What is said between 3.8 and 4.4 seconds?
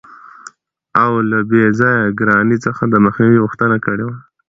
کړې وه.